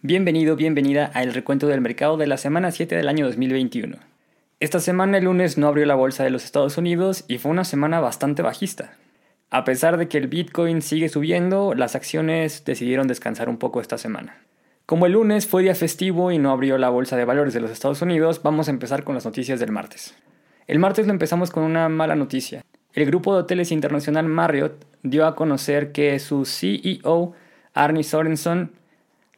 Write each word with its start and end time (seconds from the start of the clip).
Bienvenido, 0.00 0.54
bienvenida 0.54 1.10
a 1.12 1.24
el 1.24 1.34
recuento 1.34 1.66
del 1.66 1.80
mercado 1.80 2.16
de 2.16 2.28
la 2.28 2.36
semana 2.36 2.70
7 2.70 2.94
del 2.94 3.08
año 3.08 3.26
2021. 3.26 3.96
Esta 4.60 4.78
semana 4.78 5.18
el 5.18 5.24
lunes 5.24 5.58
no 5.58 5.66
abrió 5.66 5.86
la 5.86 5.96
bolsa 5.96 6.22
de 6.22 6.30
los 6.30 6.44
Estados 6.44 6.78
Unidos 6.78 7.24
y 7.26 7.38
fue 7.38 7.50
una 7.50 7.64
semana 7.64 7.98
bastante 7.98 8.42
bajista. 8.42 8.96
A 9.50 9.64
pesar 9.64 9.96
de 9.96 10.06
que 10.06 10.18
el 10.18 10.28
Bitcoin 10.28 10.82
sigue 10.82 11.08
subiendo, 11.08 11.74
las 11.74 11.96
acciones 11.96 12.64
decidieron 12.64 13.08
descansar 13.08 13.48
un 13.48 13.56
poco 13.56 13.80
esta 13.80 13.98
semana. 13.98 14.36
Como 14.86 15.06
el 15.06 15.14
lunes 15.14 15.48
fue 15.48 15.64
día 15.64 15.74
festivo 15.74 16.30
y 16.30 16.38
no 16.38 16.52
abrió 16.52 16.78
la 16.78 16.90
bolsa 16.90 17.16
de 17.16 17.24
valores 17.24 17.52
de 17.52 17.58
los 17.58 17.72
Estados 17.72 18.00
Unidos, 18.00 18.40
vamos 18.44 18.68
a 18.68 18.70
empezar 18.70 19.02
con 19.02 19.16
las 19.16 19.24
noticias 19.24 19.58
del 19.58 19.72
martes. 19.72 20.14
El 20.68 20.78
martes 20.78 21.08
lo 21.08 21.12
empezamos 21.12 21.50
con 21.50 21.64
una 21.64 21.88
mala 21.88 22.14
noticia. 22.14 22.64
El 22.92 23.04
grupo 23.04 23.34
de 23.34 23.40
hoteles 23.40 23.72
internacional 23.72 24.26
Marriott 24.26 24.86
dio 25.02 25.26
a 25.26 25.34
conocer 25.34 25.90
que 25.90 26.16
su 26.20 26.44
CEO, 26.44 27.32
Arnie 27.74 28.04
Sorenson, 28.04 28.77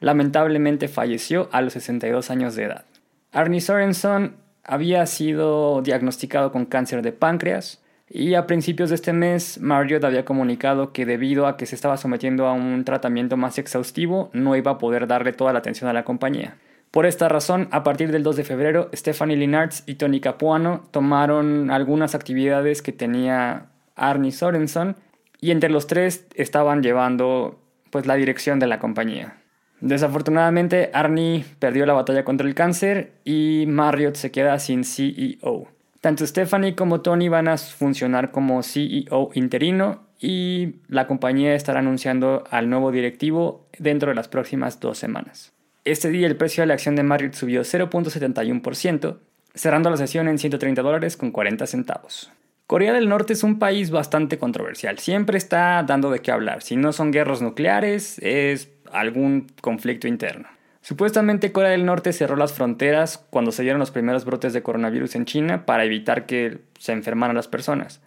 lamentablemente 0.01 0.89
falleció 0.89 1.49
a 1.53 1.63
los 1.63 1.75
62 1.75 2.31
años 2.31 2.57
de 2.57 2.65
edad. 2.65 2.85
Arnie 3.33 3.61
Sorenson 3.61 4.37
había 4.65 5.07
sido 5.07 5.83
diagnosticado 5.83 6.51
con 6.53 6.67
cáncer 6.67 7.03
de 7.03 7.13
páncreas 7.13 7.81
y 8.09 8.35
a 8.35 8.47
principios 8.47 8.89
de 8.89 8.97
este 8.97 9.13
mes 9.13 9.61
Marriott 9.61 10.03
había 10.03 10.25
comunicado 10.25 10.93
que 10.93 11.07
debido 11.07 11.47
a 11.47 11.57
que 11.57 11.67
se 11.67 11.77
estaba 11.77 11.97
sometiendo 11.97 12.47
a 12.47 12.53
un 12.53 12.85
tratamiento 12.85 13.37
más 13.37 13.59
exhaustivo 13.59 14.31
no 14.33 14.57
iba 14.57 14.73
a 14.73 14.79
poder 14.79 15.07
darle 15.07 15.33
toda 15.33 15.53
la 15.53 15.61
atención 15.61 15.89
a 15.89 15.93
la 15.93 16.05
compañía. 16.05 16.57
Por 16.91 17.07
esta 17.07 17.29
razón, 17.29 17.69
a 17.71 17.85
partir 17.85 18.11
del 18.11 18.25
2 18.25 18.37
de 18.37 18.45
febrero, 18.45 18.91
Stephanie 18.93 19.37
Linards 19.37 19.85
y 19.87 19.95
Tony 19.95 20.21
Capuano 20.21 20.83
tomaron 20.91 21.71
algunas 21.71 22.17
actividades 22.17 22.83
que 22.83 22.91
tenía 22.91 23.67
Arnie 23.95 24.33
Sorenson 24.33 24.97
y 25.41 25.53
entre 25.53 25.71
los 25.71 25.87
tres 25.87 26.27
estaban 26.35 26.83
llevando 26.83 27.61
pues 27.91 28.07
la 28.07 28.17
dirección 28.17 28.59
de 28.59 28.67
la 28.67 28.81
compañía. 28.81 29.40
Desafortunadamente, 29.81 30.91
Arnie 30.93 31.45
perdió 31.59 31.87
la 31.87 31.95
batalla 31.95 32.25
contra 32.25 32.47
el 32.47 32.55
cáncer 32.55 33.13
y 33.25 33.65
Marriott 33.67 34.17
se 34.17 34.31
queda 34.31 34.59
sin 34.59 34.85
CEO. 34.85 35.69
Tanto 36.01 36.27
Stephanie 36.27 36.75
como 36.75 37.01
Tony 37.01 37.29
van 37.29 37.49
a 37.49 37.59
funcionar 37.59 38.31
como 38.31 38.63
CEO 38.63 39.31
interino 39.35 40.03
y 40.19 40.77
la 40.89 41.07
compañía 41.07 41.55
estará 41.55 41.81
anunciando 41.81 42.45
al 42.51 42.69
nuevo 42.69 42.93
directivo 42.93 43.67
dentro 43.79 44.11
de 44.11 44.15
las 44.15 44.29
próximas 44.29 44.81
dos 44.81 44.99
semanas. 44.99 45.53
Este 45.85 46.11
día 46.11 46.27
el 46.27 46.37
precio 46.37 46.63
de 46.63 46.67
la 46.67 46.75
acción 46.75 46.95
de 46.95 47.03
Marriott 47.03 47.35
subió 47.35 47.63
0.71%, 47.63 49.17
cerrando 49.55 49.91
la 49.91 49.97
sesión 49.97 50.29
en 50.29 50.39
130 50.39 50.83
dólares 50.83 51.17
con 51.17 51.31
40 51.33 51.67
centavos. 51.67 52.31
Corea 52.71 52.93
del 52.93 53.09
Norte 53.09 53.33
es 53.33 53.43
un 53.43 53.59
país 53.59 53.91
bastante 53.91 54.39
controversial, 54.39 54.97
siempre 55.01 55.37
está 55.37 55.83
dando 55.83 56.09
de 56.13 56.21
qué 56.21 56.31
hablar. 56.31 56.63
Si 56.63 56.77
no 56.77 56.93
son 56.93 57.11
guerras 57.11 57.43
nucleares, 57.43 58.21
es 58.21 58.71
algún 58.93 59.49
conflicto 59.61 60.07
interno. 60.07 60.47
Supuestamente 60.81 61.51
Corea 61.51 61.73
del 61.73 61.85
Norte 61.85 62.13
cerró 62.13 62.37
las 62.37 62.53
fronteras 62.53 63.27
cuando 63.31 63.51
se 63.51 63.65
dieron 63.65 63.81
los 63.81 63.91
primeros 63.91 64.25
brotes 64.25 64.53
de 64.53 64.63
coronavirus 64.63 65.17
en 65.17 65.25
China 65.25 65.67
para 65.67 65.85
evitar 65.85 66.27
que 66.27 66.59
se 66.79 66.93
enfermaran 66.93 67.35
las 67.35 67.49
personas. 67.49 68.03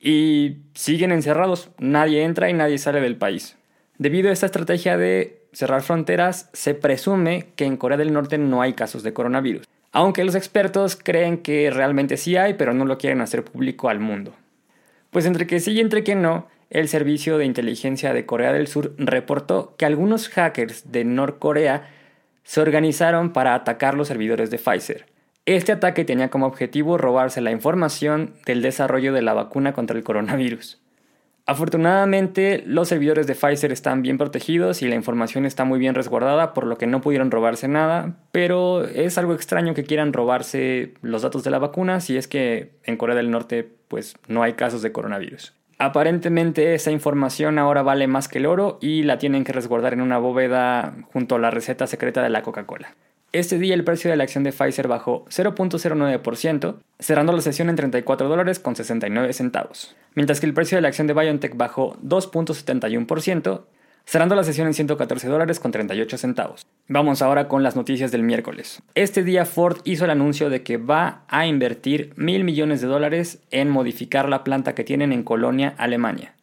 Y 0.00 0.56
siguen 0.74 1.12
encerrados, 1.12 1.70
nadie 1.78 2.24
entra 2.24 2.50
y 2.50 2.52
nadie 2.52 2.78
sale 2.78 3.00
del 3.00 3.14
país. 3.14 3.56
Debido 3.98 4.28
a 4.28 4.32
esta 4.32 4.46
estrategia 4.46 4.96
de 4.96 5.46
cerrar 5.52 5.82
fronteras, 5.82 6.50
se 6.52 6.74
presume 6.74 7.50
que 7.54 7.64
en 7.64 7.76
Corea 7.76 7.96
del 7.96 8.12
Norte 8.12 8.38
no 8.38 8.60
hay 8.60 8.72
casos 8.72 9.04
de 9.04 9.12
coronavirus. 9.12 9.68
Aunque 9.96 10.24
los 10.24 10.34
expertos 10.34 10.98
creen 11.00 11.38
que 11.38 11.70
realmente 11.70 12.16
sí 12.16 12.36
hay, 12.36 12.54
pero 12.54 12.74
no 12.74 12.84
lo 12.84 12.98
quieren 12.98 13.20
hacer 13.20 13.44
público 13.44 13.88
al 13.88 14.00
mundo. 14.00 14.34
Pues 15.10 15.24
entre 15.24 15.46
que 15.46 15.60
sí 15.60 15.70
y 15.70 15.80
entre 15.80 16.02
que 16.02 16.16
no, 16.16 16.48
el 16.68 16.88
Servicio 16.88 17.38
de 17.38 17.44
Inteligencia 17.44 18.12
de 18.12 18.26
Corea 18.26 18.52
del 18.52 18.66
Sur 18.66 18.92
reportó 18.98 19.76
que 19.78 19.86
algunos 19.86 20.28
hackers 20.28 20.90
de 20.90 21.04
Norcorea 21.04 21.88
se 22.42 22.60
organizaron 22.60 23.32
para 23.32 23.54
atacar 23.54 23.94
los 23.94 24.08
servidores 24.08 24.50
de 24.50 24.58
Pfizer. 24.58 25.06
Este 25.46 25.70
ataque 25.70 26.04
tenía 26.04 26.28
como 26.28 26.46
objetivo 26.46 26.98
robarse 26.98 27.40
la 27.40 27.52
información 27.52 28.34
del 28.46 28.62
desarrollo 28.62 29.12
de 29.12 29.22
la 29.22 29.32
vacuna 29.32 29.74
contra 29.74 29.96
el 29.96 30.02
coronavirus. 30.02 30.83
Afortunadamente, 31.46 32.62
los 32.66 32.88
servidores 32.88 33.26
de 33.26 33.34
Pfizer 33.34 33.70
están 33.70 34.00
bien 34.00 34.16
protegidos 34.16 34.80
y 34.80 34.88
la 34.88 34.94
información 34.94 35.44
está 35.44 35.64
muy 35.64 35.78
bien 35.78 35.94
resguardada, 35.94 36.54
por 36.54 36.66
lo 36.66 36.78
que 36.78 36.86
no 36.86 37.02
pudieron 37.02 37.30
robarse 37.30 37.68
nada, 37.68 38.16
pero 38.32 38.84
es 38.84 39.18
algo 39.18 39.34
extraño 39.34 39.74
que 39.74 39.84
quieran 39.84 40.14
robarse 40.14 40.94
los 41.02 41.20
datos 41.20 41.44
de 41.44 41.50
la 41.50 41.58
vacuna 41.58 42.00
si 42.00 42.16
es 42.16 42.28
que 42.28 42.72
en 42.84 42.96
Corea 42.96 43.14
del 43.14 43.30
Norte 43.30 43.68
pues 43.88 44.16
no 44.26 44.42
hay 44.42 44.54
casos 44.54 44.80
de 44.80 44.92
coronavirus. 44.92 45.52
Aparentemente 45.78 46.74
esa 46.74 46.92
información 46.92 47.58
ahora 47.58 47.82
vale 47.82 48.06
más 48.06 48.26
que 48.26 48.38
el 48.38 48.46
oro 48.46 48.78
y 48.80 49.02
la 49.02 49.18
tienen 49.18 49.44
que 49.44 49.52
resguardar 49.52 49.92
en 49.92 50.00
una 50.00 50.16
bóveda 50.16 50.94
junto 51.12 51.34
a 51.34 51.38
la 51.40 51.50
receta 51.50 51.86
secreta 51.86 52.22
de 52.22 52.30
la 52.30 52.40
Coca-Cola. 52.40 52.94
Este 53.34 53.58
día 53.58 53.74
el 53.74 53.82
precio 53.82 54.12
de 54.12 54.16
la 54.16 54.22
acción 54.22 54.44
de 54.44 54.52
Pfizer 54.52 54.86
bajó 54.86 55.24
0.09%, 55.24 56.76
cerrando 57.00 57.32
la 57.32 57.40
sesión 57.40 57.68
en 57.68 57.74
34 57.74 58.28
dólares 58.28 58.60
con 58.60 58.76
69 58.76 59.32
centavos, 59.32 59.96
mientras 60.14 60.38
que 60.38 60.46
el 60.46 60.54
precio 60.54 60.78
de 60.78 60.82
la 60.82 60.86
acción 60.86 61.08
de 61.08 61.14
BioNTech 61.14 61.56
bajó 61.56 61.96
2.71%, 61.96 63.62
cerrando 64.04 64.36
la 64.36 64.44
sesión 64.44 64.68
en 64.68 64.74
114 64.74 65.26
dólares 65.26 65.58
con 65.58 65.72
38 65.72 66.16
centavos. 66.16 66.64
Vamos 66.86 67.22
ahora 67.22 67.48
con 67.48 67.64
las 67.64 67.74
noticias 67.74 68.12
del 68.12 68.22
miércoles. 68.22 68.80
Este 68.94 69.24
día 69.24 69.46
Ford 69.46 69.78
hizo 69.82 70.04
el 70.04 70.12
anuncio 70.12 70.48
de 70.48 70.62
que 70.62 70.76
va 70.76 71.24
a 71.26 71.48
invertir 71.48 72.12
mil 72.14 72.44
millones 72.44 72.82
de 72.82 72.86
dólares 72.86 73.40
en 73.50 73.68
modificar 73.68 74.28
la 74.28 74.44
planta 74.44 74.76
que 74.76 74.84
tienen 74.84 75.12
en 75.12 75.24
Colonia, 75.24 75.74
Alemania. 75.76 76.36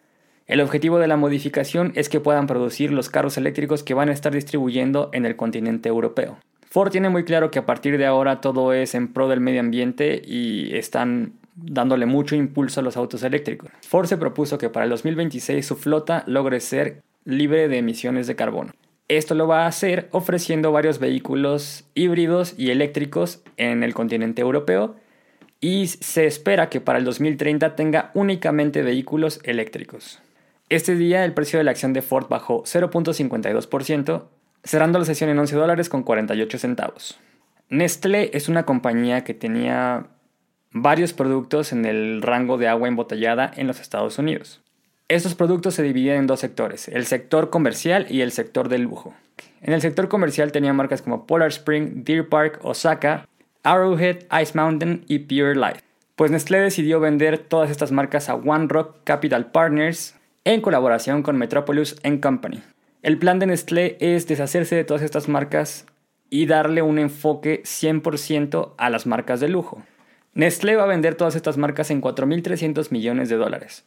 El 0.46 0.59
objetivo 0.59 1.00
de 1.00 1.08
la 1.08 1.16
modificación 1.16 1.94
es 1.96 2.09
que 2.09 2.19
puedan 2.19 2.47
producir 2.47 2.91
los 2.91 3.08
carros 3.08 3.38
eléctricos 3.38 3.81
que 3.81 3.94
van 3.94 4.09
a 4.09 4.12
estar 4.12 4.34
distribuyendo 4.34 5.09
en 5.13 5.25
el 5.25 5.38
continente 5.38 5.88
europeo. 5.88 6.38
Ford 6.71 6.89
tiene 6.89 7.09
muy 7.09 7.25
claro 7.25 7.51
que 7.51 7.59
a 7.59 7.65
partir 7.65 7.97
de 7.97 8.05
ahora 8.05 8.39
todo 8.39 8.71
es 8.71 8.95
en 8.95 9.11
pro 9.11 9.27
del 9.27 9.41
medio 9.41 9.59
ambiente 9.59 10.21
y 10.25 10.73
están 10.73 11.33
dándole 11.53 12.05
mucho 12.05 12.33
impulso 12.33 12.79
a 12.79 12.83
los 12.83 12.95
autos 12.95 13.23
eléctricos. 13.23 13.69
Ford 13.85 14.07
se 14.07 14.15
propuso 14.15 14.57
que 14.57 14.69
para 14.69 14.85
el 14.85 14.89
2026 14.91 15.65
su 15.65 15.75
flota 15.75 16.23
logre 16.27 16.61
ser 16.61 17.01
libre 17.25 17.67
de 17.67 17.79
emisiones 17.79 18.25
de 18.25 18.37
carbono. 18.37 18.71
Esto 19.09 19.35
lo 19.35 19.49
va 19.49 19.65
a 19.65 19.67
hacer 19.67 20.07
ofreciendo 20.11 20.71
varios 20.71 20.99
vehículos 20.99 21.83
híbridos 21.93 22.55
y 22.57 22.71
eléctricos 22.71 23.43
en 23.57 23.83
el 23.83 23.93
continente 23.93 24.41
europeo 24.41 24.95
y 25.59 25.87
se 25.87 26.25
espera 26.25 26.69
que 26.69 26.79
para 26.79 26.99
el 26.99 27.03
2030 27.03 27.75
tenga 27.75 28.11
únicamente 28.13 28.81
vehículos 28.81 29.41
eléctricos. 29.43 30.21
Este 30.69 30.95
día 30.95 31.25
el 31.25 31.33
precio 31.33 31.59
de 31.59 31.65
la 31.65 31.71
acción 31.71 31.91
de 31.91 32.01
Ford 32.01 32.29
bajó 32.29 32.63
0.52%, 32.63 34.23
cerrando 34.63 34.99
la 34.99 35.05
sesión 35.05 35.29
en 35.29 35.39
11 35.39 35.55
dólares 35.55 35.89
con 35.89 36.03
48 36.03 36.57
centavos. 36.57 37.19
Nestlé 37.69 38.31
es 38.33 38.49
una 38.49 38.63
compañía 38.63 39.23
que 39.23 39.33
tenía 39.33 40.07
varios 40.72 41.13
productos 41.13 41.72
en 41.72 41.85
el 41.85 42.22
rango 42.22 42.57
de 42.57 42.67
agua 42.67 42.88
embotellada 42.88 43.51
en 43.55 43.67
los 43.67 43.79
Estados 43.79 44.17
Unidos. 44.17 44.61
Estos 45.07 45.35
productos 45.35 45.75
se 45.75 45.83
dividen 45.83 46.19
en 46.19 46.27
dos 46.27 46.39
sectores, 46.39 46.88
el 46.88 47.05
sector 47.05 47.49
comercial 47.49 48.07
y 48.09 48.22
el 48.22 48.31
sector 48.31 48.69
del 48.69 48.83
lujo. 48.83 49.13
En 49.61 49.73
el 49.73 49.81
sector 49.81 50.07
comercial 50.07 50.51
tenía 50.51 50.73
marcas 50.73 51.01
como 51.01 51.28
Polar 51.28 51.49
Spring, 51.49 52.03
Deer 52.03 52.29
Park, 52.29 52.59
Osaka, 52.63 53.28
Arrowhead, 53.63 54.19
Ice 54.41 54.53
Mountain 54.55 55.03
y 55.07 55.19
Pure 55.19 55.55
Life. 55.55 55.81
Pues 56.16 56.31
Nestlé 56.31 56.59
decidió 56.59 56.99
vender 56.99 57.38
todas 57.38 57.69
estas 57.69 57.91
marcas 57.91 58.29
a 58.29 58.35
One 58.35 58.67
Rock 58.69 58.97
Capital 59.03 59.51
Partners 59.51 60.16
en 60.45 60.61
colaboración 60.61 61.23
con 61.23 61.38
Metropolis 61.38 61.95
Company. 62.22 62.61
El 63.03 63.17
plan 63.17 63.39
de 63.39 63.47
Nestlé 63.47 63.97
es 64.00 64.28
deshacerse 64.28 64.75
de 64.75 64.84
todas 64.84 65.01
estas 65.01 65.28
marcas 65.28 65.88
y 66.29 66.45
darle 66.45 66.84
un 66.84 67.00
enfoque 67.00 67.63
100% 67.63 68.75
a 68.78 68.89
las 68.91 69.07
marcas 69.07 69.39
de 69.39 69.50
lujo. 69.50 69.81
Nestlé 70.35 70.75
va 70.75 70.84
a 70.84 70.88
vender 70.88 71.16
todas 71.16 71.35
estas 71.35 71.57
marcas 71.57 71.90
en 71.90 72.00
4.300 72.00 72.91
millones 72.91 73.28
de 73.29 73.38
dólares. 73.38 73.85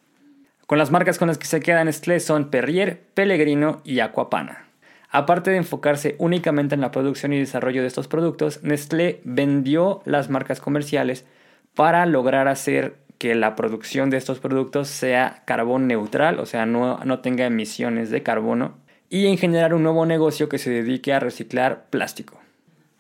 Con 0.67 0.79
las 0.79 0.91
marcas 0.91 1.19
con 1.19 1.29
las 1.29 1.39
que 1.39 1.47
se 1.47 1.61
queda 1.61 1.85
Nestlé 1.85 2.19
son 2.19 2.51
Perrier, 2.51 3.03
Pellegrino 3.15 3.83
y 3.85 4.01
Aquapana. 4.01 4.67
Aparte 5.11 5.53
de 5.53 5.59
enfocarse 5.59 6.17
únicamente 6.19 6.75
en 6.75 6.81
la 6.81 6.91
producción 6.91 7.33
y 7.33 7.39
desarrollo 7.39 7.83
de 7.83 7.87
estos 7.87 8.09
productos, 8.09 8.65
Nestlé 8.65 9.21
vendió 9.23 10.03
las 10.07 10.29
marcas 10.29 10.61
comerciales 10.61 11.25
para 11.77 12.05
lograr 12.07 12.49
hacer 12.49 12.97
que 13.19 13.37
la 13.37 13.55
producción 13.55 14.11
de 14.11 14.17
estos 14.17 14.41
productos 14.41 14.89
sea 14.89 15.45
carbón 15.45 15.87
neutral, 15.87 16.41
o 16.41 16.47
sea, 16.47 16.67
no, 16.67 16.99
no 17.05 17.21
tenga 17.21 17.47
emisiones 17.47 18.11
de 18.11 18.25
carbono, 18.25 18.84
y 19.11 19.27
en 19.27 19.39
generar 19.39 19.75
un 19.75 19.83
nuevo 19.83 20.07
negocio 20.07 20.49
que 20.49 20.59
se 20.59 20.71
dedique 20.71 21.13
a 21.13 21.21
reciclar 21.21 21.87
plástico. 21.91 22.41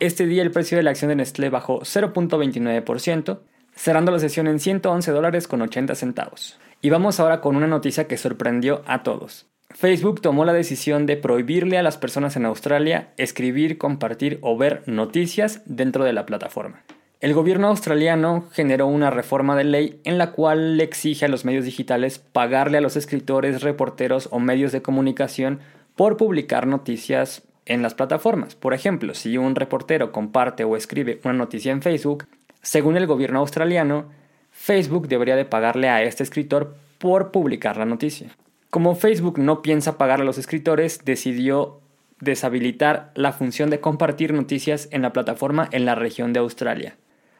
Este 0.00 0.26
día 0.26 0.42
el 0.42 0.50
precio 0.50 0.76
de 0.76 0.82
la 0.82 0.90
acción 0.90 1.08
de 1.08 1.16
Nestlé 1.16 1.50
bajó 1.50 1.80
0.29%, 1.80 3.38
cerrando 3.74 4.12
la 4.12 4.18
sesión 4.18 4.46
en 4.46 4.60
111 4.60 5.10
dólares 5.12 5.48
con 5.48 5.62
80 5.62 5.94
centavos. 5.94 6.58
Y 6.82 6.90
vamos 6.90 7.20
ahora 7.20 7.40
con 7.40 7.56
una 7.56 7.66
noticia 7.66 8.06
que 8.06 8.18
sorprendió 8.18 8.82
a 8.86 9.02
todos. 9.02 9.46
Facebook 9.70 10.20
tomó 10.20 10.44
la 10.44 10.52
decisión 10.52 11.06
de 11.06 11.16
prohibirle 11.16 11.78
a 11.78 11.82
las 11.82 11.96
personas 11.96 12.36
en 12.36 12.44
Australia 12.44 13.08
escribir, 13.16 13.78
compartir 13.78 14.38
o 14.42 14.56
ver 14.56 14.82
noticias 14.86 15.62
dentro 15.64 16.04
de 16.04 16.12
la 16.12 16.26
plataforma. 16.26 16.82
El 17.20 17.32
gobierno 17.32 17.68
australiano 17.68 18.44
generó 18.52 18.86
una 18.86 19.10
reforma 19.10 19.56
de 19.56 19.64
ley 19.64 20.00
en 20.04 20.18
la 20.18 20.32
cual 20.32 20.76
le 20.76 20.84
exige 20.84 21.24
a 21.24 21.28
los 21.28 21.44
medios 21.44 21.64
digitales 21.64 22.18
pagarle 22.18 22.78
a 22.78 22.82
los 22.82 22.96
escritores, 22.96 23.62
reporteros 23.62 24.28
o 24.30 24.38
medios 24.38 24.72
de 24.72 24.82
comunicación 24.82 25.60
por 25.96 26.16
publicar 26.16 26.66
noticias 26.66 27.42
en 27.66 27.82
las 27.82 27.94
plataformas. 27.94 28.54
Por 28.54 28.74
ejemplo, 28.74 29.14
si 29.14 29.38
un 29.38 29.54
reportero 29.54 30.12
comparte 30.12 30.64
o 30.64 30.76
escribe 30.76 31.20
una 31.24 31.34
noticia 31.34 31.72
en 31.72 31.82
Facebook, 31.82 32.26
según 32.62 32.96
el 32.96 33.06
gobierno 33.06 33.40
australiano, 33.40 34.06
Facebook 34.50 35.08
debería 35.08 35.36
de 35.36 35.44
pagarle 35.44 35.88
a 35.88 36.02
este 36.02 36.22
escritor 36.22 36.76
por 36.98 37.30
publicar 37.30 37.76
la 37.76 37.84
noticia. 37.84 38.28
Como 38.70 38.94
Facebook 38.94 39.38
no 39.38 39.62
piensa 39.62 39.98
pagar 39.98 40.20
a 40.20 40.24
los 40.24 40.38
escritores, 40.38 41.04
decidió 41.04 41.80
deshabilitar 42.20 43.12
la 43.14 43.32
función 43.32 43.70
de 43.70 43.80
compartir 43.80 44.32
noticias 44.32 44.88
en 44.90 45.02
la 45.02 45.12
plataforma 45.12 45.68
en 45.72 45.84
la 45.84 45.94
región 45.94 46.32
de 46.32 46.40
Australia. 46.40 46.96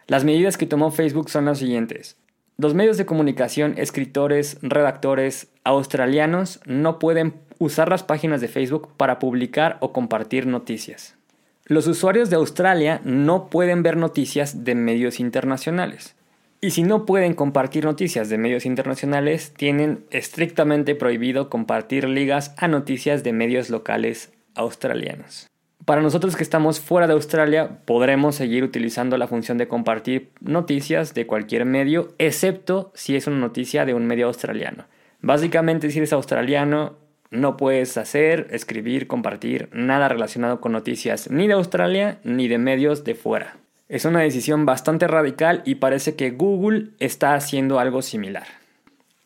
Las 0.06 0.24
medidas 0.24 0.58
que 0.58 0.66
tomó 0.66 0.90
Facebook 0.90 1.30
son 1.30 1.46
las 1.46 1.58
siguientes. 1.58 2.16
Los 2.56 2.74
medios 2.74 2.96
de 2.96 3.06
comunicación, 3.06 3.74
escritores, 3.78 4.58
redactores 4.62 5.48
australianos 5.64 6.60
no 6.66 7.00
pueden 7.00 7.34
usar 7.58 7.88
las 7.88 8.04
páginas 8.04 8.40
de 8.40 8.48
Facebook 8.48 8.90
para 8.96 9.18
publicar 9.18 9.76
o 9.80 9.92
compartir 9.92 10.46
noticias. 10.46 11.16
Los 11.64 11.88
usuarios 11.88 12.30
de 12.30 12.36
Australia 12.36 13.00
no 13.04 13.48
pueden 13.48 13.82
ver 13.82 13.96
noticias 13.96 14.64
de 14.64 14.74
medios 14.74 15.18
internacionales. 15.18 16.14
Y 16.60 16.70
si 16.70 16.82
no 16.82 17.06
pueden 17.06 17.34
compartir 17.34 17.84
noticias 17.84 18.28
de 18.28 18.38
medios 18.38 18.66
internacionales, 18.66 19.52
tienen 19.56 20.04
estrictamente 20.10 20.94
prohibido 20.94 21.50
compartir 21.50 22.08
ligas 22.08 22.54
a 22.56 22.68
noticias 22.68 23.24
de 23.24 23.32
medios 23.32 23.68
locales 23.68 24.32
australianos. 24.54 25.48
Para 25.84 26.00
nosotros 26.00 26.34
que 26.34 26.42
estamos 26.42 26.80
fuera 26.80 27.06
de 27.06 27.12
Australia, 27.12 27.80
podremos 27.84 28.36
seguir 28.36 28.64
utilizando 28.64 29.18
la 29.18 29.28
función 29.28 29.58
de 29.58 29.68
compartir 29.68 30.30
noticias 30.40 31.12
de 31.12 31.26
cualquier 31.26 31.66
medio, 31.66 32.14
excepto 32.16 32.90
si 32.94 33.16
es 33.16 33.26
una 33.26 33.38
noticia 33.38 33.84
de 33.84 33.92
un 33.92 34.06
medio 34.06 34.26
australiano. 34.26 34.86
Básicamente, 35.20 35.90
si 35.90 35.98
eres 35.98 36.14
australiano, 36.14 36.94
no 37.30 37.58
puedes 37.58 37.98
hacer, 37.98 38.46
escribir, 38.50 39.06
compartir 39.06 39.68
nada 39.72 40.08
relacionado 40.08 40.60
con 40.60 40.72
noticias 40.72 41.30
ni 41.30 41.48
de 41.48 41.54
Australia 41.54 42.18
ni 42.24 42.48
de 42.48 42.58
medios 42.58 43.04
de 43.04 43.14
fuera. 43.14 43.56
Es 43.90 44.06
una 44.06 44.20
decisión 44.20 44.64
bastante 44.64 45.06
radical 45.06 45.60
y 45.66 45.74
parece 45.74 46.14
que 46.14 46.30
Google 46.30 46.92
está 46.98 47.34
haciendo 47.34 47.78
algo 47.78 48.00
similar. 48.00 48.46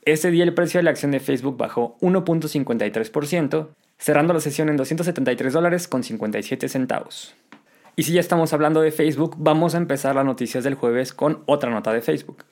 Este 0.04 0.32
día 0.32 0.42
el 0.42 0.54
precio 0.54 0.78
de 0.78 0.84
la 0.84 0.90
acción 0.90 1.12
de 1.12 1.20
Facebook 1.20 1.56
bajó 1.56 1.96
1.53%, 2.00 3.68
cerrando 3.98 4.32
la 4.32 4.40
sesión 4.40 4.68
en 4.68 4.76
273 4.76 5.52
dólares 5.52 5.88
con 5.88 6.02
57 6.02 6.68
centavos. 6.68 7.34
Y 7.96 8.04
si 8.04 8.12
ya 8.12 8.20
estamos 8.20 8.52
hablando 8.52 8.80
de 8.80 8.92
Facebook, 8.92 9.34
vamos 9.38 9.74
a 9.74 9.78
empezar 9.78 10.14
las 10.14 10.24
noticias 10.24 10.62
del 10.62 10.74
jueves 10.74 11.12
con 11.12 11.42
otra 11.46 11.70
nota 11.70 11.92
de 11.92 12.00
Facebook. 12.00 12.44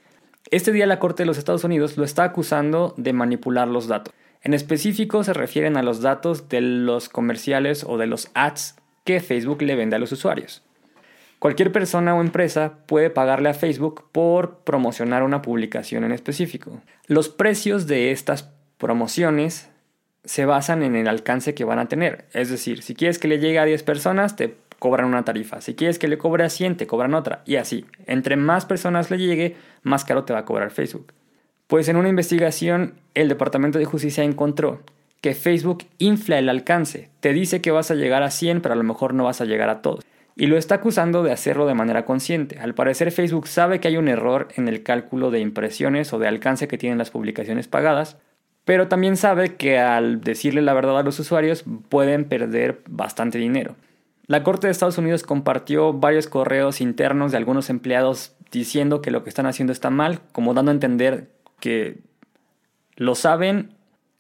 Este 0.51 0.73
día 0.73 0.87
la 0.87 0.99
Corte 0.99 1.23
de 1.23 1.27
los 1.27 1.39
Estados 1.39 1.65
Unidos 1.65 1.97
lo 1.97 2.05
está 2.05 2.25
acusando 2.25 2.95
de 2.97 3.13
manipular 3.13 3.69
los 3.69 3.87
datos. 3.87 4.13
En 4.43 4.55
específico 4.55 5.25
se 5.25 5.33
refieren 5.33 5.77
a 5.77 5.83
los 5.83 6.03
datos 6.03 6.49
de 6.49 6.61
los 6.61 7.09
comerciales 7.09 7.85
o 7.85 7.97
de 7.97 8.07
los 8.07 8.31
ads 8.35 8.77
que 9.05 9.21
Facebook 9.21 9.63
le 9.63 9.77
vende 9.77 9.97
a 9.97 9.99
los 9.99 10.13
usuarios. 10.13 10.63
Cualquier 11.39 11.71
persona 11.71 12.15
o 12.15 12.21
empresa 12.21 12.79
puede 12.87 13.11
pagarle 13.11 13.49
a 13.49 13.55
Facebook 13.55 14.05
por 14.11 14.61
promocionar 14.61 15.23
una 15.23 15.43
publicación 15.43 16.05
en 16.05 16.13
específico. 16.13 16.81
Los 17.07 17.29
precios 17.29 17.87
de 17.87 18.11
estas 18.11 18.51
promociones 18.79 19.69
se 20.27 20.45
basan 20.45 20.83
en 20.83 20.97
el 20.97 21.09
alcance 21.09 21.55
que 21.55 21.65
van 21.65 21.79
a 21.79 21.89
tener. 21.89 22.27
Es 22.33 22.51
decir, 22.51 22.83
si 22.83 22.95
quieres 22.95 23.19
que 23.19 23.29
le 23.29 23.39
llegue 23.39 23.59
a 23.59 23.65
10 23.65 23.83
personas, 23.83 24.37
te 24.37 24.57
cobran 24.79 25.07
una 25.07 25.25
tarifa. 25.25 25.61
Si 25.61 25.75
quieres 25.75 25.99
que 25.99 26.09
le 26.09 26.19
cobre 26.19 26.45
a 26.45 26.51
100, 26.51 26.77
te 26.77 26.87
cobran 26.87 27.15
otra. 27.15 27.43
Y 27.47 27.57
así. 27.57 27.87
Entre 28.07 28.37
más 28.37 28.67
personas 28.67 29.11
le 29.11 29.19
llegue, 29.19 29.57
más 29.83 30.05
caro 30.05 30.25
te 30.25 30.33
va 30.33 30.41
a 30.41 30.45
cobrar 30.45 30.71
Facebook. 30.71 31.13
Pues 31.67 31.89
en 31.89 31.97
una 31.97 32.09
investigación, 32.09 32.95
el 33.15 33.29
Departamento 33.29 33.79
de 33.79 33.87
Justicia 33.87 34.23
encontró 34.23 34.83
que 35.21 35.35
Facebook 35.35 35.85
infla 35.99 36.39
el 36.39 36.49
alcance. 36.49 37.09
Te 37.21 37.33
dice 37.33 37.61
que 37.61 37.71
vas 37.71 37.91
a 37.91 37.95
llegar 37.95 38.23
a 38.23 38.31
100, 38.31 38.61
pero 38.61 38.75
a 38.75 38.77
lo 38.77 38.85
mejor 38.85 39.15
no 39.15 39.25
vas 39.25 39.41
a 39.41 39.47
llegar 39.47 39.71
a 39.71 39.81
todos 39.81 40.05
y 40.37 40.47
lo 40.47 40.59
está 40.59 40.77
acusando 40.77 41.23
de 41.23 41.33
hacerlo 41.33 41.67
de 41.67 41.75
manera 41.75 42.05
consciente. 42.05 42.59
Al 42.59 42.75
parecer 42.75 43.11
Facebook 43.11 43.49
sabe 43.49 43.81
que 43.81 43.89
hay 43.89 43.97
un 43.97 44.07
error 44.07 44.49
en 44.57 44.69
el 44.69 44.83
cálculo 44.83 45.31
de 45.31 45.41
impresiones 45.41 46.13
o 46.13 46.19
de 46.19 46.29
alcance 46.29 46.69
que 46.69 46.79
tienen 46.79 46.99
las 46.99 47.11
publicaciones 47.11 47.67
pagadas, 47.67 48.19
pero 48.67 48.89
también 48.89 49.17
sabe 49.17 49.55
que 49.55 49.79
al 49.79 50.21
decirle 50.21 50.61
la 50.61 50.75
verdad 50.75 50.99
a 50.99 51.05
los 51.05 51.21
usuarios 51.21 51.65
pueden 51.89 52.25
perder 52.25 52.83
bastante 52.89 53.39
dinero. 53.39 53.77
La 54.27 54.43
Corte 54.43 54.67
de 54.67 54.73
Estados 54.73 54.99
Unidos 54.99 55.23
compartió 55.23 55.93
varios 55.93 56.27
correos 56.27 56.81
internos 56.81 57.31
de 57.31 57.39
algunos 57.39 57.71
empleados 57.71 58.35
diciendo 58.51 59.03
que 59.03 59.13
lo 59.13 59.23
que 59.23 59.29
están 59.29 59.47
haciendo 59.47 59.73
está 59.73 59.89
mal, 59.91 60.21
como 60.33 60.53
dando 60.53 60.73
a 60.73 60.75
entender 60.75 61.31
que 61.61 62.01
lo 62.97 63.15
saben 63.15 63.73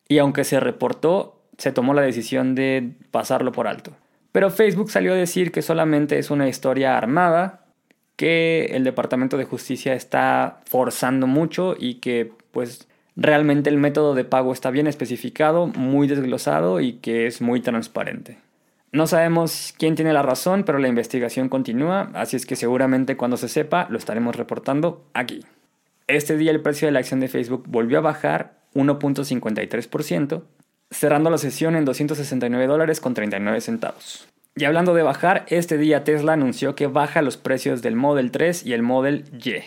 y 0.07 0.19
aunque 0.19 0.45
se 0.45 0.61
reportó, 0.61 1.43
se 1.59 1.73
tomó 1.73 1.93
la 1.93 2.03
decisión 2.03 2.55
de 2.55 2.93
pasarlo 3.11 3.51
por 3.51 3.67
alto. 3.67 3.97
Pero 4.31 4.51
Facebook 4.51 4.93
salió 4.93 5.15
a 5.15 5.17
decir 5.17 5.51
que 5.51 5.61
solamente 5.61 6.21
es 6.21 6.31
una 6.31 6.49
historia 6.49 6.97
armada, 6.97 7.65
que 8.15 8.67
el 8.75 8.85
Departamento 8.85 9.39
de 9.39 9.45
Justicia 9.45 9.95
está 9.95 10.61
forzando 10.67 11.27
mucho 11.27 11.75
y 11.77 11.95
que 11.95 12.31
pues 12.53 12.87
realmente 13.17 13.71
el 13.71 13.79
método 13.79 14.15
de 14.15 14.25
pago 14.25 14.53
está 14.53 14.71
bien 14.71 14.87
especificado, 14.87 15.67
muy 15.67 16.07
desglosado 16.07 16.81
y 16.81 16.95
que 16.95 17.27
es 17.27 17.41
muy 17.41 17.61
transparente. 17.61 18.39
No 18.93 19.07
sabemos 19.07 19.75
quién 19.77 19.95
tiene 19.95 20.13
la 20.13 20.23
razón, 20.23 20.65
pero 20.65 20.79
la 20.79 20.89
investigación 20.89 21.49
continúa, 21.49 22.11
así 22.15 22.37
es 22.37 22.47
que 22.47 22.57
seguramente 22.57 23.17
cuando 23.17 23.37
se 23.37 23.49
sepa 23.49 23.89
lo 23.91 23.99
estaremos 23.99 24.37
reportando 24.37 25.05
aquí. 25.13 25.45
Este 26.07 26.37
día 26.37 26.53
el 26.53 26.63
precio 26.63 26.87
de 26.87 26.93
la 26.93 27.01
acción 27.01 27.21
de 27.21 27.29
Facebook 27.29 27.65
volvió 27.67 27.99
a 27.99 28.03
bajar 28.03 28.55
1.53%, 28.75 30.43
cerrando 30.91 31.31
la 31.31 31.39
sesión 31.39 31.75
en 31.75 31.85
269 31.85 32.67
dólares 32.67 33.01
con 33.01 33.15
39 33.15 33.61
centavos. 33.61 34.29
Y 34.55 34.65
hablando 34.65 34.95
de 34.95 35.03
bajar, 35.03 35.45
este 35.49 35.77
día 35.77 36.05
Tesla 36.05 36.33
anunció 36.33 36.75
que 36.75 36.87
baja 36.87 37.21
los 37.23 37.37
precios 37.37 37.83
del 37.83 37.97
Model 37.97 38.31
3 38.31 38.65
y 38.65 38.73
el 38.73 38.83
Model 38.83 39.25
Y. 39.33 39.62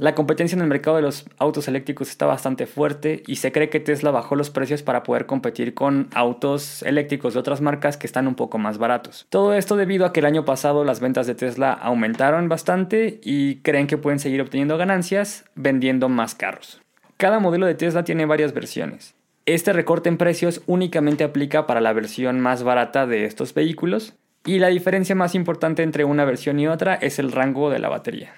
La 0.00 0.14
competencia 0.14 0.56
en 0.56 0.62
el 0.62 0.66
mercado 0.66 0.96
de 0.96 1.02
los 1.02 1.26
autos 1.36 1.68
eléctricos 1.68 2.08
está 2.08 2.24
bastante 2.24 2.64
fuerte 2.64 3.22
y 3.26 3.36
se 3.36 3.52
cree 3.52 3.68
que 3.68 3.80
Tesla 3.80 4.10
bajó 4.10 4.34
los 4.34 4.48
precios 4.48 4.82
para 4.82 5.02
poder 5.02 5.26
competir 5.26 5.74
con 5.74 6.08
autos 6.14 6.82
eléctricos 6.84 7.34
de 7.34 7.40
otras 7.40 7.60
marcas 7.60 7.98
que 7.98 8.06
están 8.06 8.26
un 8.26 8.34
poco 8.34 8.56
más 8.56 8.78
baratos. 8.78 9.26
Todo 9.28 9.52
esto 9.52 9.76
debido 9.76 10.06
a 10.06 10.14
que 10.14 10.20
el 10.20 10.26
año 10.26 10.46
pasado 10.46 10.84
las 10.84 11.00
ventas 11.00 11.26
de 11.26 11.34
Tesla 11.34 11.74
aumentaron 11.74 12.48
bastante 12.48 13.20
y 13.22 13.56
creen 13.56 13.86
que 13.86 13.98
pueden 13.98 14.20
seguir 14.20 14.40
obteniendo 14.40 14.78
ganancias 14.78 15.44
vendiendo 15.54 16.08
más 16.08 16.34
carros. 16.34 16.80
Cada 17.18 17.38
modelo 17.38 17.66
de 17.66 17.74
Tesla 17.74 18.02
tiene 18.02 18.24
varias 18.24 18.54
versiones. 18.54 19.14
Este 19.44 19.74
recorte 19.74 20.08
en 20.08 20.16
precios 20.16 20.62
únicamente 20.66 21.24
aplica 21.24 21.66
para 21.66 21.82
la 21.82 21.92
versión 21.92 22.40
más 22.40 22.62
barata 22.62 23.06
de 23.06 23.26
estos 23.26 23.52
vehículos 23.52 24.14
y 24.46 24.60
la 24.60 24.68
diferencia 24.68 25.14
más 25.14 25.34
importante 25.34 25.82
entre 25.82 26.04
una 26.04 26.24
versión 26.24 26.58
y 26.58 26.68
otra 26.68 26.94
es 26.94 27.18
el 27.18 27.32
rango 27.32 27.68
de 27.68 27.80
la 27.80 27.90
batería. 27.90 28.32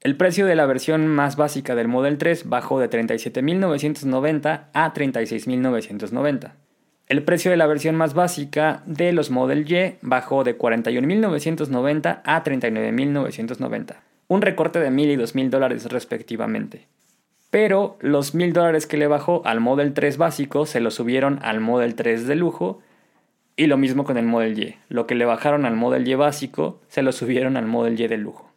El 0.00 0.16
precio 0.16 0.46
de 0.46 0.56
la 0.56 0.66
versión 0.66 1.06
más 1.06 1.36
básica 1.36 1.74
del 1.74 1.88
Model 1.88 2.18
3 2.18 2.48
bajó 2.48 2.78
de 2.78 2.90
37.990 2.90 4.66
a 4.72 4.94
36.990. 4.94 6.52
El 7.08 7.22
precio 7.22 7.50
de 7.50 7.56
la 7.56 7.66
versión 7.66 7.94
más 7.94 8.14
básica 8.14 8.82
de 8.86 9.12
los 9.12 9.30
Model 9.30 9.70
Y 9.70 9.96
bajó 10.02 10.44
de 10.44 10.58
41.990 10.58 12.20
a 12.24 12.44
39.990, 12.44 13.96
un 14.28 14.42
recorte 14.42 14.80
de 14.80 14.90
1.000 14.90 15.12
y 15.12 15.16
2.000 15.16 15.50
dólares 15.50 15.84
respectivamente. 15.90 16.86
Pero 17.50 17.96
los 18.00 18.34
mil 18.34 18.52
dólares 18.52 18.86
que 18.86 18.96
le 18.96 19.06
bajó 19.06 19.42
al 19.46 19.60
Model 19.60 19.94
3 19.94 20.18
básico 20.18 20.66
se 20.66 20.80
lo 20.80 20.90
subieron 20.90 21.38
al 21.42 21.60
Model 21.60 21.94
3 21.94 22.26
de 22.26 22.34
lujo. 22.34 22.82
Y 23.56 23.66
lo 23.66 23.78
mismo 23.78 24.04
con 24.04 24.18
el 24.18 24.26
Model 24.26 24.58
Y. 24.58 24.76
Lo 24.88 25.06
que 25.06 25.14
le 25.14 25.24
bajaron 25.24 25.64
al 25.64 25.76
Model 25.76 26.06
Y 26.06 26.14
básico 26.14 26.80
se 26.88 27.02
lo 27.02 27.12
subieron 27.12 27.56
al 27.56 27.66
Model 27.66 27.98
Y 27.98 28.08
de 28.08 28.18
lujo. 28.18 28.52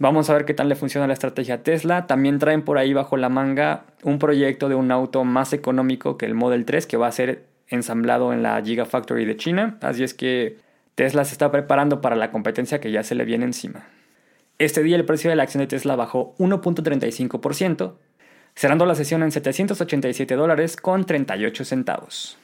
Vamos 0.00 0.30
a 0.30 0.34
ver 0.34 0.44
qué 0.44 0.54
tal 0.54 0.68
le 0.68 0.76
funciona 0.76 1.06
la 1.06 1.12
estrategia 1.12 1.62
Tesla. 1.62 2.06
También 2.06 2.38
traen 2.38 2.62
por 2.62 2.78
ahí 2.78 2.92
bajo 2.92 3.16
la 3.16 3.28
manga 3.28 3.84
un 4.04 4.18
proyecto 4.18 4.68
de 4.68 4.76
un 4.76 4.92
auto 4.92 5.24
más 5.24 5.52
económico 5.52 6.16
que 6.16 6.26
el 6.26 6.34
Model 6.34 6.64
3 6.64 6.86
que 6.86 6.96
va 6.96 7.08
a 7.08 7.12
ser 7.12 7.44
ensamblado 7.68 8.32
en 8.32 8.42
la 8.42 8.62
Gigafactory 8.62 9.24
de 9.24 9.36
China. 9.36 9.76
Así 9.80 10.04
es 10.04 10.14
que 10.14 10.58
Tesla 10.94 11.24
se 11.24 11.32
está 11.32 11.50
preparando 11.50 12.00
para 12.00 12.16
la 12.16 12.30
competencia 12.30 12.80
que 12.80 12.92
ya 12.92 13.02
se 13.02 13.16
le 13.16 13.24
viene 13.24 13.44
encima. 13.44 13.86
Este 14.58 14.82
día 14.82 14.96
el 14.96 15.04
precio 15.04 15.30
de 15.30 15.36
la 15.36 15.44
acción 15.44 15.60
de 15.60 15.68
Tesla 15.68 15.94
bajó 15.96 16.34
1.35%, 16.38 17.94
cerrando 18.54 18.86
la 18.86 18.94
sesión 18.94 19.22
en 19.22 19.30
787 19.30 20.34
dólares 20.34 20.76
con 20.76 21.04
38 21.04 21.64
centavos. 21.64 22.38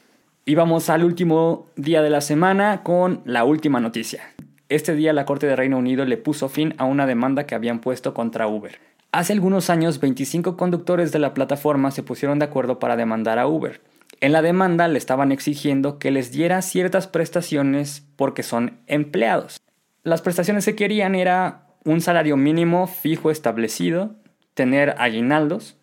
Y 0.44 0.54
vamos 0.54 0.90
al 0.90 1.04
último 1.04 1.66
día 1.74 2.02
de 2.02 2.10
la 2.10 2.20
semana 2.20 2.82
con 2.82 3.22
la 3.24 3.44
última 3.44 3.80
noticia. 3.80 4.33
Este 4.70 4.94
día 4.94 5.12
la 5.12 5.26
Corte 5.26 5.46
de 5.46 5.56
Reino 5.56 5.76
Unido 5.76 6.06
le 6.06 6.16
puso 6.16 6.48
fin 6.48 6.74
a 6.78 6.84
una 6.84 7.06
demanda 7.06 7.44
que 7.44 7.54
habían 7.54 7.80
puesto 7.80 8.14
contra 8.14 8.48
Uber. 8.48 8.78
Hace 9.12 9.34
algunos 9.34 9.68
años 9.68 10.00
25 10.00 10.56
conductores 10.56 11.12
de 11.12 11.18
la 11.18 11.34
plataforma 11.34 11.90
se 11.90 12.02
pusieron 12.02 12.38
de 12.38 12.46
acuerdo 12.46 12.78
para 12.78 12.96
demandar 12.96 13.38
a 13.38 13.46
Uber. 13.46 13.82
En 14.20 14.32
la 14.32 14.40
demanda 14.40 14.88
le 14.88 14.96
estaban 14.96 15.32
exigiendo 15.32 15.98
que 15.98 16.10
les 16.10 16.32
diera 16.32 16.62
ciertas 16.62 17.06
prestaciones 17.06 18.06
porque 18.16 18.42
son 18.42 18.78
empleados. 18.86 19.60
Las 20.02 20.22
prestaciones 20.22 20.64
que 20.64 20.74
querían 20.74 21.14
era 21.14 21.66
un 21.84 22.00
salario 22.00 22.36
mínimo 22.38 22.86
fijo 22.86 23.30
establecido, 23.30 24.16
tener 24.54 24.94
aguinaldos, 24.98 25.76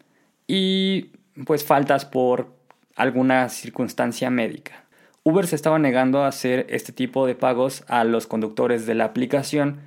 y 0.47 1.11
pues 1.45 1.63
faltas 1.63 2.05
por 2.05 2.53
alguna 2.95 3.47
circunstancia 3.49 4.29
médica. 4.29 4.80
Uber 5.23 5.45
se 5.45 5.55
estaba 5.55 5.77
negando 5.77 6.23
a 6.23 6.27
hacer 6.27 6.65
este 6.69 6.93
tipo 6.93 7.27
de 7.27 7.35
pagos 7.35 7.83
a 7.87 8.03
los 8.03 8.25
conductores 8.25 8.85
de 8.85 8.95
la 8.95 9.05
aplicación 9.05 9.79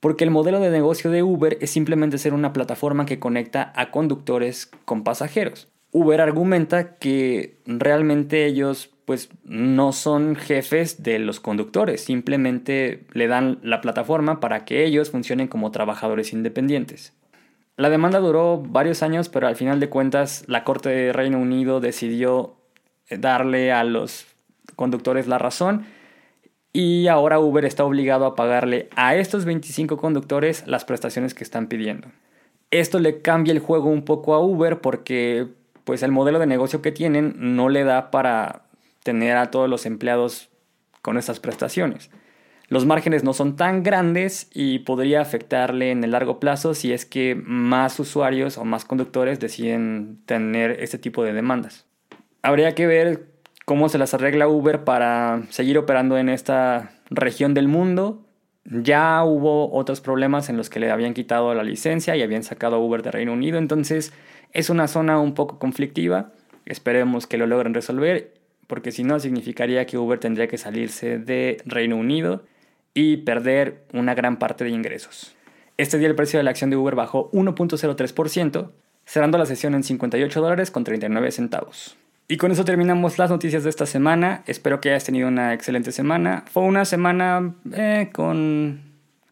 porque 0.00 0.24
el 0.24 0.30
modelo 0.30 0.60
de 0.60 0.70
negocio 0.70 1.10
de 1.10 1.22
Uber 1.22 1.58
es 1.60 1.70
simplemente 1.70 2.18
ser 2.18 2.32
una 2.32 2.52
plataforma 2.52 3.06
que 3.06 3.18
conecta 3.18 3.72
a 3.76 3.90
conductores 3.90 4.70
con 4.84 5.04
pasajeros. 5.04 5.68
Uber 5.92 6.20
argumenta 6.20 6.96
que 6.96 7.58
realmente 7.66 8.46
ellos 8.46 8.90
pues 9.04 9.28
no 9.44 9.92
son 9.92 10.36
jefes 10.36 11.02
de 11.02 11.18
los 11.18 11.40
conductores, 11.40 12.02
simplemente 12.02 13.06
le 13.12 13.26
dan 13.26 13.58
la 13.62 13.80
plataforma 13.80 14.40
para 14.40 14.64
que 14.64 14.84
ellos 14.84 15.10
funcionen 15.10 15.48
como 15.48 15.72
trabajadores 15.72 16.32
independientes. 16.32 17.12
La 17.76 17.90
demanda 17.90 18.20
duró 18.20 18.62
varios 18.62 19.02
años, 19.02 19.28
pero 19.28 19.48
al 19.48 19.56
final 19.56 19.80
de 19.80 19.88
cuentas 19.88 20.44
la 20.46 20.64
Corte 20.64 20.90
de 20.90 21.12
Reino 21.12 21.38
Unido 21.38 21.80
decidió 21.80 22.56
darle 23.10 23.72
a 23.72 23.82
los 23.82 24.26
conductores 24.76 25.26
la 25.26 25.38
razón 25.38 25.86
y 26.72 27.08
ahora 27.08 27.40
Uber 27.40 27.64
está 27.64 27.84
obligado 27.84 28.26
a 28.26 28.36
pagarle 28.36 28.88
a 28.94 29.16
estos 29.16 29.44
25 29.44 29.96
conductores 29.96 30.66
las 30.66 30.84
prestaciones 30.84 31.34
que 31.34 31.44
están 31.44 31.66
pidiendo. 31.66 32.08
Esto 32.70 33.00
le 33.00 33.22
cambia 33.22 33.52
el 33.52 33.58
juego 33.58 33.90
un 33.90 34.04
poco 34.04 34.34
a 34.34 34.40
Uber 34.40 34.80
porque 34.80 35.48
pues 35.84 36.02
el 36.02 36.12
modelo 36.12 36.38
de 36.38 36.46
negocio 36.46 36.82
que 36.82 36.92
tienen 36.92 37.34
no 37.36 37.68
le 37.68 37.82
da 37.82 38.10
para 38.12 38.62
tener 39.02 39.36
a 39.36 39.50
todos 39.50 39.68
los 39.68 39.86
empleados 39.86 40.50
con 41.02 41.18
estas 41.18 41.40
prestaciones. 41.40 42.10
Los 42.68 42.86
márgenes 42.86 43.24
no 43.24 43.32
son 43.32 43.56
tan 43.56 43.82
grandes 43.82 44.48
y 44.54 44.80
podría 44.80 45.22
afectarle 45.22 45.90
en 45.90 46.04
el 46.04 46.12
largo 46.12 46.38
plazo 46.38 46.74
si 46.74 46.92
es 46.92 47.04
que 47.04 47.34
más 47.34 47.98
usuarios 47.98 48.58
o 48.58 48.64
más 48.64 48.84
conductores 48.84 49.40
deciden 49.40 50.20
tener 50.24 50.76
este 50.78 50.96
tipo 50.96 51.24
de 51.24 51.32
demandas. 51.32 51.86
Habría 52.42 52.76
que 52.76 52.86
ver 52.86 53.29
cómo 53.70 53.88
se 53.88 53.98
las 53.98 54.14
arregla 54.14 54.48
Uber 54.48 54.82
para 54.82 55.42
seguir 55.50 55.78
operando 55.78 56.18
en 56.18 56.28
esta 56.28 56.90
región 57.08 57.54
del 57.54 57.68
mundo. 57.68 58.26
Ya 58.64 59.22
hubo 59.22 59.72
otros 59.72 60.00
problemas 60.00 60.48
en 60.48 60.56
los 60.56 60.68
que 60.68 60.80
le 60.80 60.90
habían 60.90 61.14
quitado 61.14 61.54
la 61.54 61.62
licencia 61.62 62.16
y 62.16 62.22
habían 62.22 62.42
sacado 62.42 62.74
a 62.74 62.78
Uber 62.80 63.04
de 63.04 63.12
Reino 63.12 63.32
Unido, 63.32 63.58
entonces 63.58 64.12
es 64.52 64.70
una 64.70 64.88
zona 64.88 65.20
un 65.20 65.34
poco 65.34 65.60
conflictiva. 65.60 66.32
Esperemos 66.66 67.28
que 67.28 67.38
lo 67.38 67.46
logren 67.46 67.72
resolver 67.72 68.34
porque 68.66 68.90
si 68.90 69.04
no 69.04 69.20
significaría 69.20 69.86
que 69.86 69.98
Uber 69.98 70.18
tendría 70.18 70.48
que 70.48 70.58
salirse 70.58 71.20
de 71.20 71.58
Reino 71.64 71.94
Unido 71.96 72.42
y 72.92 73.18
perder 73.18 73.84
una 73.92 74.16
gran 74.16 74.40
parte 74.40 74.64
de 74.64 74.70
ingresos. 74.70 75.36
Este 75.76 75.96
día 75.96 76.08
el 76.08 76.16
precio 76.16 76.40
de 76.40 76.42
la 76.42 76.50
acción 76.50 76.70
de 76.70 76.76
Uber 76.76 76.96
bajó 76.96 77.30
1.03%, 77.30 78.72
cerrando 79.04 79.38
la 79.38 79.46
sesión 79.46 79.76
en 79.76 79.84
58 79.84 80.40
dólares 80.40 80.72
con 80.72 80.82
39 80.82 81.30
centavos. 81.30 81.96
Y 82.30 82.36
con 82.36 82.52
eso 82.52 82.64
terminamos 82.64 83.18
las 83.18 83.28
noticias 83.28 83.64
de 83.64 83.70
esta 83.70 83.86
semana. 83.86 84.44
Espero 84.46 84.80
que 84.80 84.90
hayas 84.90 85.02
tenido 85.02 85.26
una 85.26 85.52
excelente 85.52 85.90
semana. 85.90 86.44
Fue 86.48 86.62
una 86.62 86.84
semana 86.84 87.56
eh, 87.72 88.10
con 88.12 88.82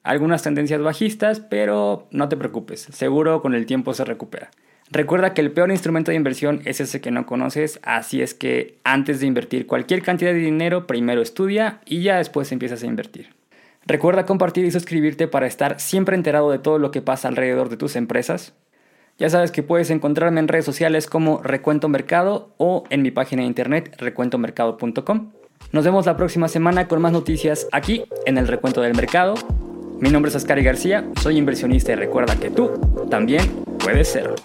algunas 0.02 0.42
tendencias 0.42 0.82
bajistas, 0.82 1.38
pero 1.38 2.08
no 2.10 2.28
te 2.28 2.36
preocupes, 2.36 2.88
seguro 2.90 3.40
con 3.40 3.54
el 3.54 3.66
tiempo 3.66 3.94
se 3.94 4.04
recupera. 4.04 4.50
Recuerda 4.90 5.32
que 5.32 5.42
el 5.42 5.52
peor 5.52 5.70
instrumento 5.70 6.10
de 6.10 6.16
inversión 6.16 6.60
es 6.64 6.80
ese 6.80 7.00
que 7.00 7.12
no 7.12 7.24
conoces, 7.24 7.78
así 7.84 8.20
es 8.20 8.34
que 8.34 8.80
antes 8.82 9.20
de 9.20 9.26
invertir 9.26 9.68
cualquier 9.68 10.02
cantidad 10.02 10.32
de 10.32 10.40
dinero, 10.40 10.88
primero 10.88 11.22
estudia 11.22 11.78
y 11.86 12.02
ya 12.02 12.16
después 12.16 12.50
empiezas 12.50 12.82
a 12.82 12.86
invertir. 12.86 13.28
Recuerda 13.86 14.26
compartir 14.26 14.64
y 14.64 14.72
suscribirte 14.72 15.28
para 15.28 15.46
estar 15.46 15.78
siempre 15.78 16.16
enterado 16.16 16.50
de 16.50 16.58
todo 16.58 16.80
lo 16.80 16.90
que 16.90 17.00
pasa 17.00 17.28
alrededor 17.28 17.68
de 17.68 17.76
tus 17.76 17.94
empresas. 17.94 18.54
Ya 19.18 19.28
sabes 19.28 19.50
que 19.50 19.64
puedes 19.64 19.90
encontrarme 19.90 20.38
en 20.38 20.46
redes 20.46 20.64
sociales 20.64 21.08
como 21.08 21.42
Recuento 21.42 21.88
Mercado 21.88 22.54
o 22.56 22.84
en 22.88 23.02
mi 23.02 23.10
página 23.10 23.42
de 23.42 23.48
internet 23.48 23.96
recuentomercado.com. 23.98 25.32
Nos 25.72 25.84
vemos 25.84 26.06
la 26.06 26.16
próxima 26.16 26.46
semana 26.46 26.86
con 26.86 27.02
más 27.02 27.10
noticias 27.10 27.66
aquí 27.72 28.04
en 28.26 28.38
el 28.38 28.46
Recuento 28.46 28.80
del 28.80 28.94
Mercado. 28.94 29.34
Mi 29.98 30.10
nombre 30.10 30.28
es 30.28 30.36
Ascari 30.36 30.62
García, 30.62 31.04
soy 31.20 31.36
inversionista 31.36 31.90
y 31.90 31.96
recuerda 31.96 32.36
que 32.36 32.50
tú 32.50 32.70
también 33.10 33.42
puedes 33.80 34.06
serlo. 34.06 34.36